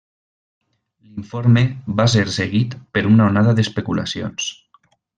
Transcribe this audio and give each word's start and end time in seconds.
L'informe 1.09 1.63
va 2.01 2.07
ser 2.15 2.25
seguit 2.39 2.75
per 2.97 3.07
una 3.13 3.31
onada 3.35 3.57
d'especulacions. 3.61 4.53